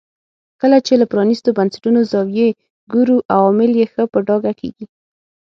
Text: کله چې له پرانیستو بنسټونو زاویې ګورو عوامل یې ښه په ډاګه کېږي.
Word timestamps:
کله 0.61 0.77
چې 0.85 0.93
له 1.01 1.05
پرانیستو 1.11 1.49
بنسټونو 1.57 1.99
زاویې 2.11 2.49
ګورو 2.91 3.15
عوامل 3.35 3.71
یې 3.79 3.85
ښه 3.93 4.03
په 4.11 4.19
ډاګه 4.27 4.53
کېږي. 4.61 4.85